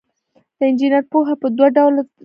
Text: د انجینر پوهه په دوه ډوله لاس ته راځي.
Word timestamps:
د 0.57 0.59
انجینر 0.69 1.03
پوهه 1.11 1.35
په 1.41 1.47
دوه 1.57 1.67
ډوله 1.75 1.93
لاس 1.95 2.07
ته 2.09 2.09
راځي. 2.13 2.19